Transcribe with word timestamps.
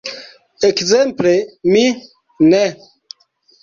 Ekzemple 0.69 1.35
mi 1.71 1.87
ne. 2.51 2.65